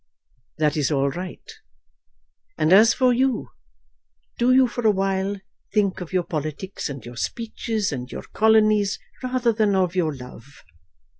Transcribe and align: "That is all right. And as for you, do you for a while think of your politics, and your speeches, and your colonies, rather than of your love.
"That 0.57 0.75
is 0.77 0.89
all 0.89 1.11
right. 1.11 1.47
And 2.57 2.73
as 2.73 2.91
for 2.91 3.13
you, 3.13 3.49
do 4.39 4.51
you 4.51 4.67
for 4.67 4.81
a 4.87 4.89
while 4.89 5.37
think 5.75 6.01
of 6.01 6.11
your 6.11 6.23
politics, 6.23 6.89
and 6.89 7.05
your 7.05 7.17
speeches, 7.17 7.91
and 7.91 8.11
your 8.11 8.23
colonies, 8.33 8.97
rather 9.21 9.53
than 9.53 9.75
of 9.75 9.93
your 9.95 10.15
love. 10.15 10.63